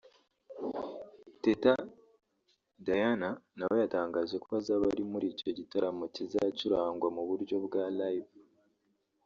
[1.43, 1.73] Teta
[2.85, 8.33] Diana nawe yatangaje ko azaba ari muri icyo gitaramo kizacurangwa mu buryo bwa “Live”